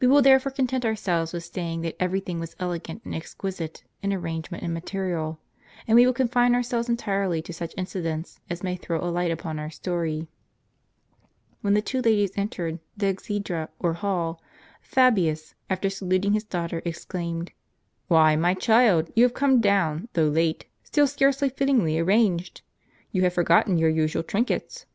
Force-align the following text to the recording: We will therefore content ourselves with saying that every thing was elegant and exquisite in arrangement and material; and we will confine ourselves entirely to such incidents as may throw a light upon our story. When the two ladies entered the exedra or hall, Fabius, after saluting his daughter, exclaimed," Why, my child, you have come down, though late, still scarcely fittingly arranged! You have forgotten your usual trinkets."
We 0.00 0.06
will 0.06 0.22
therefore 0.22 0.52
content 0.52 0.86
ourselves 0.86 1.34
with 1.34 1.44
saying 1.44 1.82
that 1.82 1.94
every 2.00 2.20
thing 2.20 2.40
was 2.40 2.56
elegant 2.58 3.04
and 3.04 3.14
exquisite 3.14 3.84
in 4.02 4.10
arrangement 4.10 4.64
and 4.64 4.72
material; 4.72 5.38
and 5.86 5.96
we 5.96 6.06
will 6.06 6.14
confine 6.14 6.54
ourselves 6.54 6.88
entirely 6.88 7.42
to 7.42 7.52
such 7.52 7.74
incidents 7.76 8.40
as 8.48 8.62
may 8.62 8.74
throw 8.76 9.04
a 9.04 9.12
light 9.12 9.30
upon 9.30 9.58
our 9.58 9.68
story. 9.68 10.28
When 11.60 11.74
the 11.74 11.82
two 11.82 12.00
ladies 12.00 12.30
entered 12.36 12.78
the 12.96 13.12
exedra 13.12 13.68
or 13.78 13.92
hall, 13.92 14.42
Fabius, 14.80 15.54
after 15.68 15.90
saluting 15.90 16.32
his 16.32 16.44
daughter, 16.44 16.80
exclaimed," 16.86 17.52
Why, 18.08 18.36
my 18.36 18.54
child, 18.54 19.12
you 19.14 19.24
have 19.24 19.34
come 19.34 19.60
down, 19.60 20.08
though 20.14 20.28
late, 20.28 20.64
still 20.84 21.06
scarcely 21.06 21.50
fittingly 21.50 21.98
arranged! 21.98 22.62
You 23.12 23.24
have 23.24 23.34
forgotten 23.34 23.76
your 23.76 23.90
usual 23.90 24.22
trinkets." 24.22 24.86